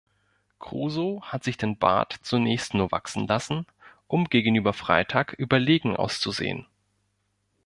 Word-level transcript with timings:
Crusoe 0.57 1.21
hat 1.21 1.43
sich 1.43 1.57
den 1.57 1.77
Bart 1.77 2.15
zunächst 2.23 2.73
nur 2.73 2.91
wachsen 2.91 3.27
lassen, 3.27 3.67
um 4.07 4.25
gegenüber 4.29 4.73
Freitag 4.73 5.33
überlegen 5.33 5.95
auszusehen. 5.95 6.65